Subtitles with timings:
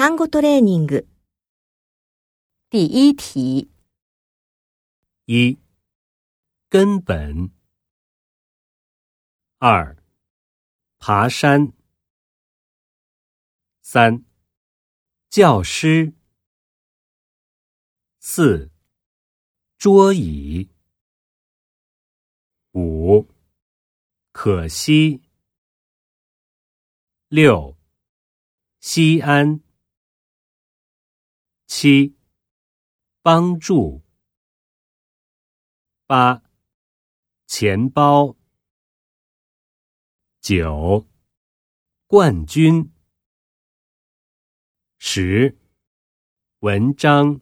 [0.00, 1.06] 単語トレーニング。
[2.72, 3.68] 第一题：
[5.26, 5.58] 一、
[6.70, 7.50] 根本；
[9.58, 9.94] 二、
[10.98, 11.74] 爬山；
[13.82, 14.24] 三、
[15.28, 16.14] 教师；
[18.20, 18.70] 四、
[19.76, 20.70] 桌椅；
[22.72, 23.26] 五、
[24.32, 25.20] 可惜；
[27.28, 27.76] 六、
[28.80, 29.60] 西安。
[31.72, 32.16] 七，
[33.22, 34.02] 帮助。
[36.04, 36.42] 八，
[37.46, 38.36] 钱包。
[40.40, 41.06] 九，
[42.08, 42.90] 冠军。
[44.98, 45.56] 十，
[46.58, 47.40] 文章。